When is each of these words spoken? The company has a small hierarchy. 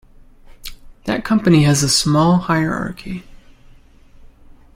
The 1.05 1.21
company 1.21 1.61
has 1.65 1.83
a 1.83 1.87
small 1.87 2.37
hierarchy. 2.37 3.21